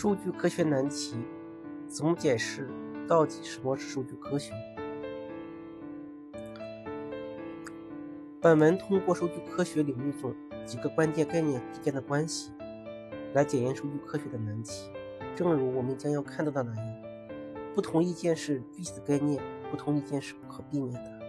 [0.00, 1.14] 数据科学难题
[1.86, 2.70] 怎么解释？
[3.06, 4.50] 到底什么是数据科学？
[8.40, 10.34] 本文通过数据科学领域中
[10.64, 12.50] 几个关键概念之间的关系，
[13.34, 14.90] 来检验数据科学的难题。
[15.36, 16.96] 正如我们将要看到的那样，
[17.74, 19.38] 不同意见是具体的概念，
[19.70, 21.20] 不同意见是不可避免的。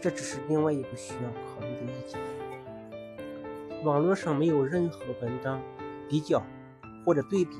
[0.00, 2.20] 这只是另外一个需要考虑的意见。
[3.84, 5.62] 网络上没有任何文章
[6.08, 6.42] 比较
[7.04, 7.56] 或者对比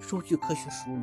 [0.00, 1.02] 数据科学术语，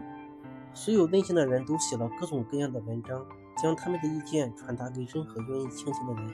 [0.74, 3.26] 所有内向的人都写了各种各样的文章，
[3.62, 6.32] 将他们的意见传达给任何愿意倾听的人，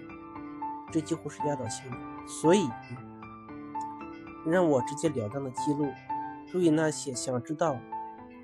[0.91, 1.97] 这几乎是压倒性的。
[2.27, 2.67] 所以，
[4.45, 5.87] 让我直截了当的记录，
[6.51, 7.77] 对于那些想知道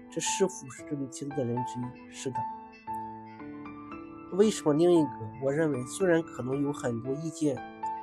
[0.10, 2.38] 这是否是这类题目的人之一，是的。
[4.34, 5.10] 为什么另一个？
[5.44, 7.58] 我认为，虽然可能有很多意见。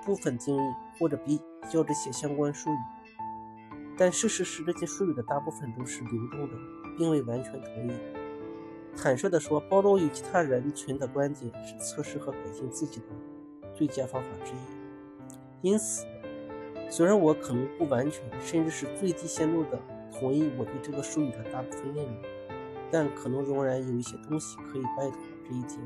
[0.07, 1.39] 部分定义或者比
[1.71, 2.79] 较这些相关术语，
[3.99, 6.57] 但事实是这些术语的大部分都是流动的，
[6.97, 7.93] 并未完全统一。
[8.97, 13.07] 坦率地说，包容与其他人群的观点是测试和改进自己的
[13.75, 15.69] 最佳方法之一。
[15.69, 16.07] 因此，
[16.89, 19.81] 虽然我可能不完全，甚至是最低限度的
[20.13, 22.15] 同意我对这个术语的大部分内容，
[22.93, 25.79] 但可能仍然有一些东西可以拜托这一点。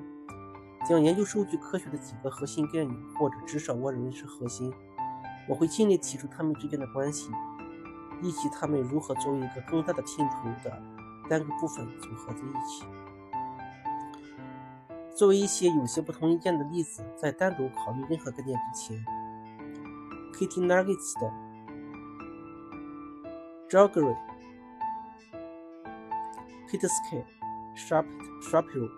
[0.87, 4.71] 将研究数据科学的几个核心概念，或者至少我认为是核心。
[5.49, 7.31] 我会尽力提出它们之间的关系，
[8.23, 10.83] 以及它们如何作为一个更大的拼图的
[11.29, 12.85] 单个部分组合在一起。
[15.15, 19.05] 作为一些有些不同意见的例子，在单独考虑任何概念之前
[20.33, 21.31] ，Kitty Nuggets 的
[23.69, 24.17] Joggery、
[26.69, 27.25] Peter Sky、
[27.77, 28.07] Sharp
[28.41, 28.89] Shapiro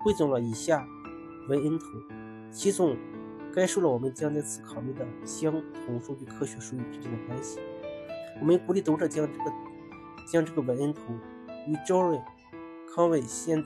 [0.00, 0.84] 汇总了以下。
[1.48, 1.86] 文恩图，
[2.52, 2.96] 其中
[3.52, 5.52] 概述了我们将在此考虑的相
[5.84, 7.58] 同数据科学术语之间的关系。
[8.40, 9.52] 我们鼓励读者将这个
[10.30, 11.00] 将这个文恩图
[11.66, 12.22] 与 Jory
[12.94, 13.64] 康伟现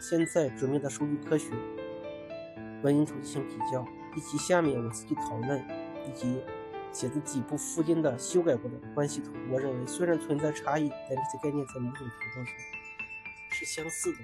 [0.00, 1.50] 现在著名的数据科学
[2.82, 3.84] 文恩图进行比较，
[4.16, 5.64] 以及下面我自己讨论
[6.06, 6.40] 以及
[6.92, 9.32] 写的几部附近的修改过的关系图。
[9.50, 12.46] 我认为，虽然存在差异，但这些概念在某种程度上
[13.50, 14.18] 是相似的。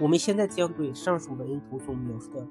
[0.00, 2.48] 我们现在将对上述文恩图中描述的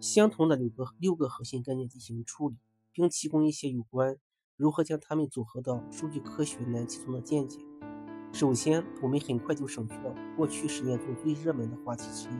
[0.00, 2.56] 相同的六个六个核心概念进行处理，
[2.92, 4.16] 并提供一些有关
[4.62, 7.58] 如何将它们组合到数据科学难题中的见解。
[8.32, 12.32] 首先，我们很快就省去了过去十年中最热门的话题之一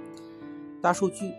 [0.82, 1.32] ——大数据。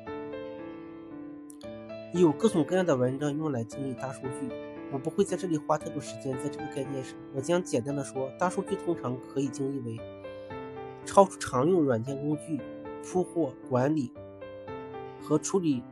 [2.16, 4.50] 有各种各样的文章用来定义大数据，
[4.92, 7.16] 我不会在这里花太多时间在这个概念上。
[7.36, 10.00] 我将简单的说，大数据通常可以定义为。
[11.06, 12.59] 超出常用软件工具
[13.03, 14.12] 铺货管理
[15.22, 15.84] 和处理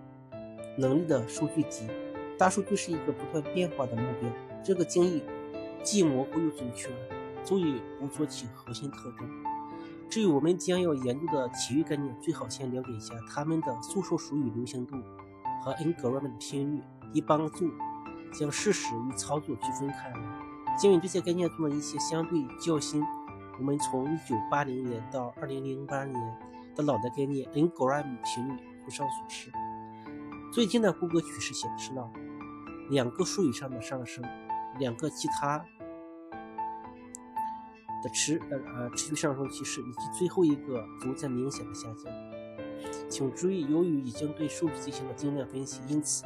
[0.76, 1.88] 能力的数据集。
[2.38, 4.30] 大数据是一个不断变化的目标。
[4.64, 5.24] 这个定义
[5.84, 6.90] 既模糊又准确，
[7.44, 9.30] 足以捕捉其核心特征。
[10.10, 14.96] 至于我们将要研究的体育概念，最好先了解一下它们的诉讼术语流行度
[15.62, 16.82] 和 n g r a m 的频率，
[17.14, 17.72] 以帮助
[18.34, 20.78] 将事实与操作区分开来。
[20.78, 23.04] 鉴于这些概念中的一些相对较新。
[23.60, 26.38] 我们从1980年到2008年
[26.76, 29.52] 的老的概念 Ngram 频率如上所示。
[30.54, 32.10] 最近的谷歌趋势显示了
[32.90, 34.24] 两个数以上的上升，
[34.80, 35.58] 两个其他
[38.04, 42.14] 的持呃呃持续上升趋势，以及最后一个逐渐明显的下降。
[43.10, 46.24] 请注意，由于已经对数据进行了定量分析，因此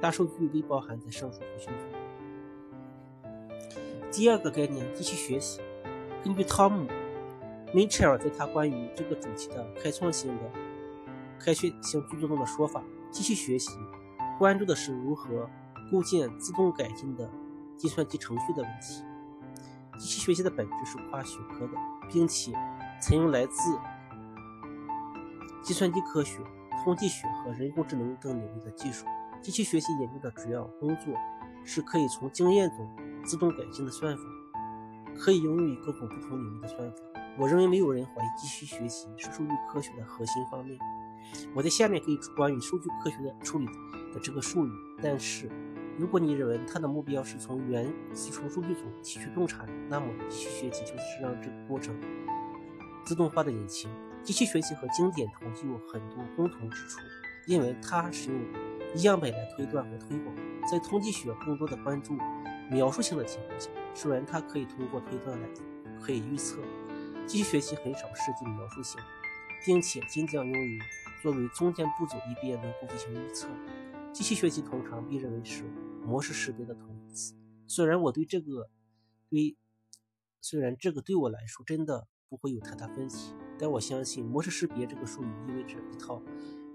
[0.00, 3.30] 大数据未包含在上述图形中。
[4.10, 5.60] 第二个概念，机器学习。
[6.24, 6.86] 根据汤姆·
[7.72, 10.50] 米切尔在他关于这个主题的开创性的
[11.38, 13.70] 开学性著作中的说法，机器学习
[14.40, 15.46] 关注的是如何
[15.92, 17.30] 构建自动改进的
[17.76, 19.04] 计算机程序的问题。
[19.98, 21.74] 机器学习的本质是跨学科的，
[22.10, 22.50] 并且
[23.02, 23.78] 采用来自
[25.62, 26.38] 计算机科学、
[26.82, 29.04] 统计学和人工智能等领域的技术。
[29.42, 31.14] 机器学习研究的主要工作
[31.62, 32.88] 是可以从经验中
[33.22, 34.22] 自动改进的算法。
[35.18, 36.96] 可以应用于各种不同领域的算法。
[37.38, 40.78] 我认为没有人怀疑机器学习是数据科学的核心方面。
[41.54, 43.66] 我在下面给出关于数据科学的处理
[44.12, 44.70] 的这个术语。
[45.02, 45.50] 但是，
[45.98, 51.94] 如果你认为它的目标是从原基础数据中提取洞察，那么机器学习就是让这个过程
[53.04, 53.90] 自动化的引擎。
[54.22, 57.00] 机器学习和经典统计有很多共同之处，
[57.46, 60.34] 因为它使用样本来推断和推广。
[60.70, 62.14] 在统计学更多的关注
[62.70, 63.70] 描述性的情况下。
[63.92, 65.48] 虽然它可以通过推断来
[66.00, 66.58] 可以预测，
[67.26, 69.00] 机器学习很少涉及描述性，
[69.66, 70.78] 并且仅将用于
[71.22, 73.48] 作为中间步骤，以便能够进行预测。
[74.12, 75.64] 机器学习通常被认为是
[76.04, 77.34] 模式识别的同义词，
[77.66, 78.68] 虽然我对这个
[79.28, 79.56] 对，
[80.40, 86.20] 虽然这个对我来说真的不会有太大分歧，但我相信模式识别这个术语意味着一套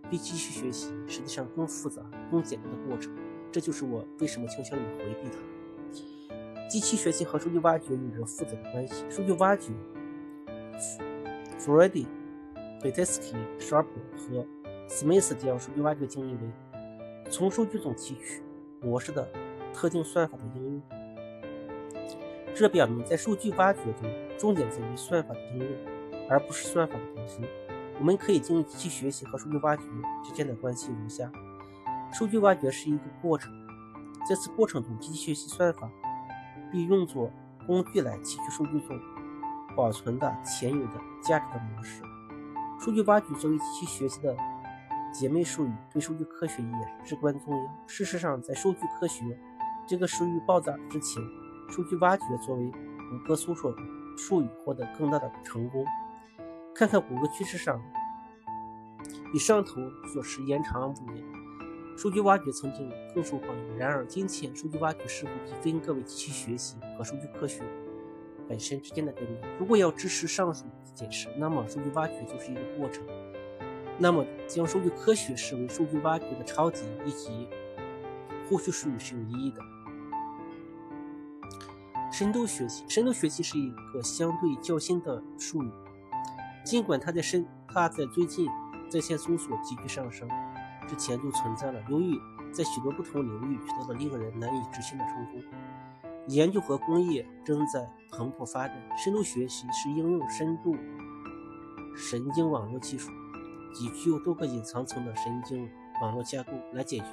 [0.09, 2.01] 比机器学习实际上更复杂、
[2.31, 3.13] 更简单的过程。
[3.51, 5.39] 这就是我为什么倾向于回避它。
[6.69, 9.05] 机器学习和数据挖掘有着复杂的关系。
[9.09, 9.71] 数据挖掘
[11.57, 12.07] f r e d d y
[12.81, 13.85] b e t e s k y Sharp
[14.17, 14.45] 和
[14.87, 16.51] Smith 将数据挖掘定义为
[17.29, 18.41] 从数据中提取
[18.81, 19.27] 模式的
[19.73, 20.81] 特定算法的应用。
[22.53, 25.69] 这表明，在数据挖掘中，重点在于算法的应用，
[26.29, 27.43] 而不是算法的本身。
[27.99, 29.83] 我们可以定义机器学习和数据挖掘
[30.23, 31.31] 之间的关系如下：
[32.13, 33.51] 数据挖掘是一个过程，
[34.29, 35.89] 在此过程中，机器学习算法
[36.71, 37.31] 被用作
[37.65, 38.99] 工具来提取数据中
[39.75, 42.01] 保存的现有的价值的模式。
[42.79, 44.35] 数据挖掘作为机器学习的
[45.17, 47.87] 姐妹术语，对数据科学也至关重要。
[47.87, 49.23] 事实上，在数据科学
[49.87, 51.23] 这个术语爆炸之前，
[51.69, 53.73] 数据挖掘作为谷歌搜索
[54.17, 55.85] 术语获得更大的成功。
[56.73, 57.81] 看看谷歌趋势上，
[59.31, 59.75] 比上头
[60.13, 61.23] 所示延长五年。
[61.95, 67.63] 数据挖掘曾经更受欢迎，然而今天数据挖掘似乎已分割为机器学习和数据科学
[68.49, 69.41] 本身之间的概念。
[69.57, 73.01] 如果要支持上述解释，那么数据挖掘就是一个过程。
[73.97, 77.47] 那么将数据科学视为数据挖掘的超级以及
[78.49, 79.61] 后续术语是有意义的。
[82.11, 85.71] 深度学习，深度学习是一个相对较新的术语。
[86.63, 88.47] 尽管它在深，它在最近
[88.89, 90.27] 在线搜索急剧上升
[90.87, 91.81] 之前就存在了。
[91.89, 92.19] 由于
[92.53, 95.43] 在许多不同领域取得了令人难以置信的成功，
[96.27, 98.77] 研究和工业正在蓬勃发展。
[98.97, 100.75] 深度学习是应用深度
[101.95, 103.11] 神经网络技术
[103.75, 105.69] 及具有多个隐藏层的神经
[106.01, 107.05] 网络架构来解决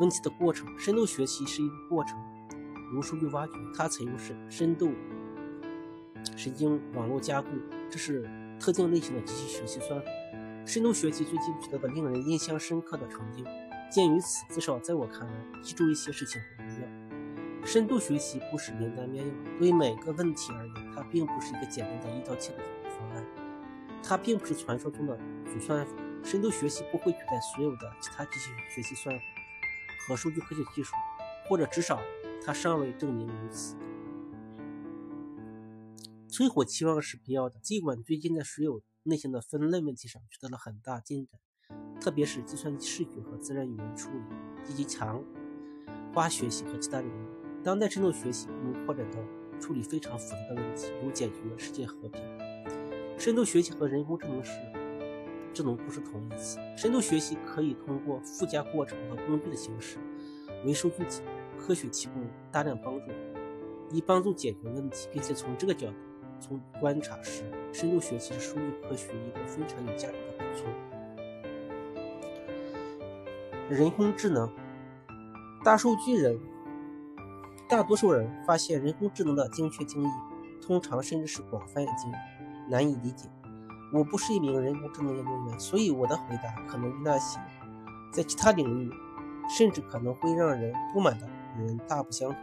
[0.00, 0.68] 问题的过程。
[0.78, 2.16] 深度学习是一个过程，
[2.92, 4.92] 如数据挖掘，它采用深深度。
[6.36, 7.48] 神经网络加固，
[7.90, 8.28] 这是
[8.60, 10.06] 特定类型的机器学习算法。
[10.64, 13.42] 深度学习最近取得的令人印象深刻的成就。
[13.90, 15.32] 鉴于此，至少在我看来，
[15.62, 17.66] 记住一些事情很重要。
[17.66, 23.24] 深度学习不是灵丹妙药，对每个问题而言，它并不是一个简单的一刀切的解决方案。
[24.02, 25.18] 它并不是传说中的
[25.52, 25.92] 主算法。
[26.24, 29.24] 深度学习不会取代所有的其他机器学习算法
[30.06, 30.92] 和数据科学技术，
[31.48, 32.00] 或者至少
[32.44, 33.76] 它尚未证明如此。
[36.28, 37.58] 存活期望是必要的。
[37.60, 41.40] 尽管最近在所有类型的分类问题上取得了很大进展，
[42.00, 44.24] 特别是计算机视觉和自然语言处理
[44.68, 45.24] 以及强
[46.12, 47.26] 化学习和其他领域，
[47.62, 49.18] 当代深度学习能扩展到
[49.60, 52.47] 处理非常复杂的问题，如解决世界和平。
[53.18, 54.52] 深度学习和人工智能是
[55.52, 56.58] 智能不是同义词。
[56.76, 59.98] 深度学习可以通过附加过程和工具的形式，
[60.64, 61.04] 为数据
[61.58, 63.06] 科学提供大量帮助，
[63.90, 65.94] 以帮助解决问题，并且从这个角度。
[66.40, 67.42] 从观察时，
[67.72, 70.72] 深度学习是数据科学一个非常有价值的补充。
[73.68, 74.48] 人工智能，
[75.64, 76.38] 大数据人，
[77.68, 80.06] 大多数人发现人工智能的精确定义，
[80.64, 82.08] 通常甚至是广泛已经
[82.70, 83.28] 难以理解。
[83.92, 87.40] 我不是一名人工智能研究员，所以我的回答可能与那些
[88.12, 88.90] 在其他领域
[89.56, 92.38] 甚至可能会让人不满的人大不相同。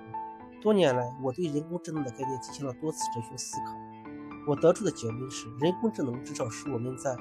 [0.61, 3.75] 多年来，我对人工智能的概念进行了多次哲学思考。
[4.47, 7.15] 我得出的结论是，人工智能至少是我们在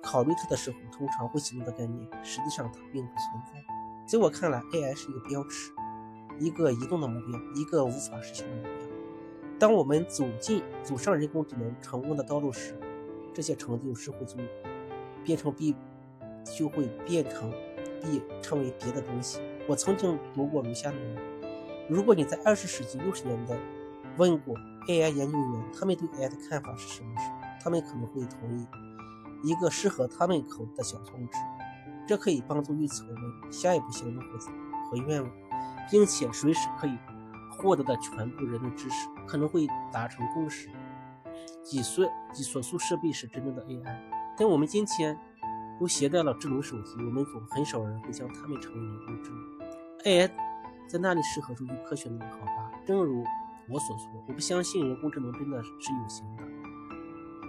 [0.00, 2.08] 考虑它的时候通常会使用的概念。
[2.22, 3.64] 实际上，它并不存在。
[4.06, 5.72] 在我看来，AI 是一个标尺，
[6.38, 8.70] 一个移动的目标，一个无法实现的目标。
[9.58, 12.78] 当我们走进、走上人工智能成功的道路时，
[13.32, 14.36] 这些成就是会就
[15.24, 15.74] 变成必
[16.44, 17.50] 就会变成
[18.02, 19.40] 必成为别的东西。
[19.66, 21.16] 我曾经读过如下内容。
[21.88, 23.56] 如果你在二十世纪六十年代
[24.18, 24.54] 问过
[24.88, 27.30] AI 研究员他们对 AI 的看法是什么时，
[27.62, 28.66] 他们可能会同意
[29.42, 31.38] 一个适合他们口的小通知，
[32.06, 34.38] 这可以帮助预测我们下一步行动和
[34.90, 35.32] 和愿望，
[35.90, 36.96] 并且随时可以
[37.56, 40.68] 获得的全部人类知识，可能会达成共识。
[41.62, 43.98] 几所几所述设备是真正的 AI，
[44.38, 45.18] 但我们今天
[45.78, 49.38] 都携带了智能手机，我们总很少人会将它们称为人工智能
[50.04, 50.30] AI。
[50.88, 52.24] 在那里适合数据科学呢？
[52.30, 53.24] 好吧，正如
[53.68, 56.44] 我所说，我不相信人工智能真的是有形的。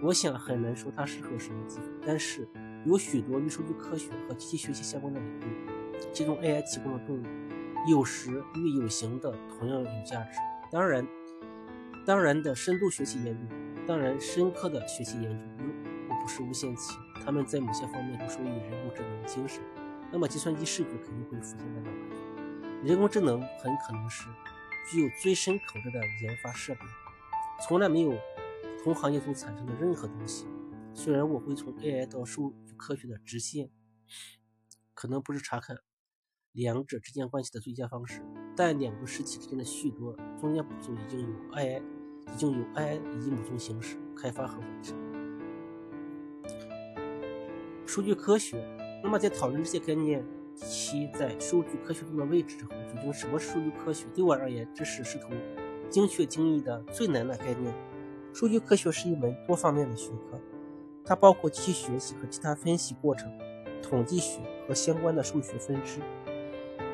[0.02, 2.48] 我想很难说它适合什么技术，但是
[2.86, 5.68] 有许多与数据科学和机器学习相关的领域，
[6.12, 7.28] 其中 AI 提供的动力，
[7.88, 10.40] 有时与有形的同样有价值。
[10.72, 11.08] 当然，
[12.08, 13.54] 当然的深度学习研究，
[13.86, 15.66] 当然深刻的学习研究，
[16.10, 19.62] 我不是无限期，他们在某些方面都属于人工智能的精神。
[20.10, 22.82] 那么计算机视觉肯定会浮现在脑海中。
[22.82, 24.24] 人工智能很可能是
[24.90, 26.80] 具有最深口子的研发设备，
[27.68, 28.18] 从来没有
[28.82, 30.48] 同行业中产生的任何东西。
[30.94, 33.70] 虽然我会从 AI 到数据科学的直线，
[34.94, 35.78] 可能不是查看
[36.54, 38.22] 两者之间关系的最佳方式，
[38.56, 41.84] 但两个时期之间的许多中间步骤已经有 AI
[42.34, 44.96] 已经有 AI 以某种形式开发和完善。
[47.86, 48.64] 数据科学，
[49.04, 50.24] 那么在讨论这些概念
[50.56, 54.06] 其在数据科学中的位置之后，究竟什么数据科学？
[54.14, 55.30] 对我而言，这是试图
[55.90, 57.74] 精确定义的最难的概念。
[58.34, 60.40] 数据科学是一门多方面的学科。
[61.06, 63.32] 它包括机器学习和其他分析过程、
[63.82, 66.02] 统计学和相关的数学分支，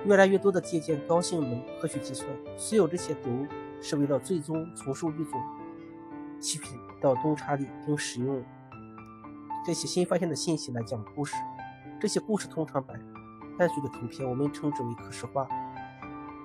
[0.06, 2.30] 越来越多的借鉴高性能科学计算。
[2.56, 3.32] 所有这些都
[3.84, 5.40] 是为了最终从数据中
[6.40, 8.42] 提取到洞察力，并使用
[9.66, 11.36] 这些新发现的信息来讲故事。
[12.00, 12.98] 这些故事通常伴
[13.60, 15.46] 伴随着图片，我们称之为可视化，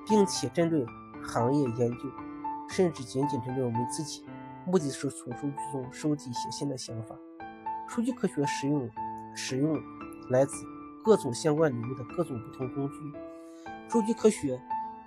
[0.05, 0.85] 并且针对
[1.23, 2.11] 行业研究，
[2.69, 4.25] 甚至仅仅针对我们自己。
[4.67, 7.15] 目的是从数据中收集一些新的想法。
[7.87, 8.91] 数据科学使用
[9.33, 9.81] 使用
[10.29, 10.67] 来自
[11.05, 12.97] 各种相关领域的各种不同工具。
[13.89, 14.61] 数据科学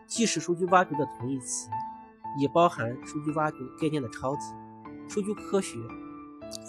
[0.08, 1.70] 既是数据挖掘的同义词，
[2.38, 4.54] 也包含数据挖掘概念的超级。
[5.08, 5.78] 数据科学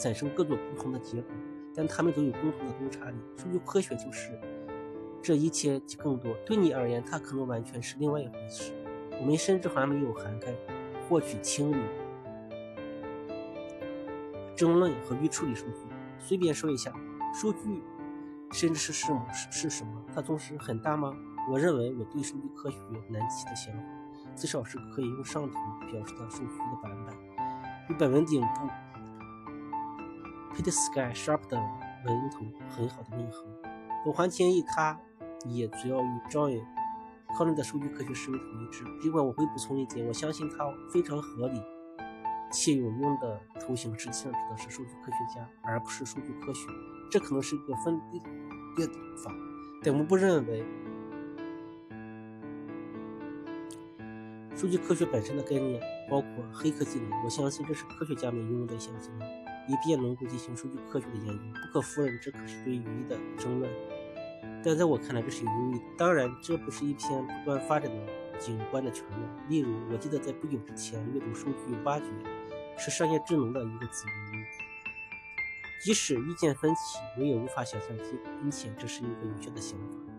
[0.00, 1.30] 产生各种不同的结果，
[1.74, 3.16] 但它们都有共同的洞察力。
[3.36, 4.38] 数据科学就是
[5.22, 6.34] 这一切及更多。
[6.44, 8.72] 对你而言，它可能完全是另外一回事。
[9.20, 10.52] 我们甚至还没有涵盖
[11.08, 11.82] 获取、清理、
[14.56, 15.86] 争论和预处理数据。
[16.18, 16.92] 随便说一下，
[17.32, 17.82] 数据
[18.50, 20.02] 甚至是什是是什么？
[20.12, 21.16] 它总是很大吗？
[21.50, 22.76] 我认为我对数据科学
[23.08, 23.82] 难题的想法，
[24.36, 25.58] 至少是可以用上图
[25.90, 27.14] 表示的数据的版本。
[27.88, 28.68] 与本文顶部
[30.54, 31.56] “Pit Sky Sharp” 的
[32.06, 33.46] 文图很好的吻合。
[34.06, 34.98] 我还建议它
[35.46, 36.62] 也主要与 John
[37.36, 38.84] Collins 的数据科学思维图一致。
[39.00, 41.60] 尽管我会补充一点，我相信它非常合理。
[42.54, 46.68] 且有用的图形实际上指的是数据科学家，而不是数据科学。
[47.10, 47.98] 这可能是一个分
[48.76, 48.92] 裂的
[49.24, 49.32] 法，
[49.82, 50.62] 但我们不认为
[54.62, 57.24] 数据科学本身的概念包括黑科技能。
[57.24, 59.28] 我相信这是科学家们拥有的一项技能，
[59.66, 61.34] 以便能够进行数据科学的研究。
[61.52, 63.68] 不可否认，这可是对语义的争论，
[64.64, 65.84] 但在我看来，这是有意义的。
[65.98, 69.20] 当然，这不是一篇不断发展的景观的全文。
[69.48, 72.06] 例如，我记得在不久之前阅读数据挖掘。
[72.78, 74.44] 是商业智能的一个子领域。
[75.84, 80.11] 即使意见分歧，我也无法想象，今天这是一个有效的想法。